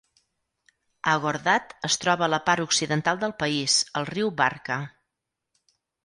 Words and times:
Agordat 1.09 1.73
es 1.89 1.97
troba 2.05 2.25
a 2.27 2.29
la 2.33 2.39
part 2.47 2.63
occidental 2.65 3.19
del 3.25 3.35
país, 3.43 3.75
al 4.01 4.07
riu 4.13 4.31
Barka. 4.41 4.79